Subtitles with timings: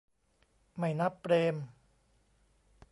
[0.77, 1.55] ไม่นับเปรม?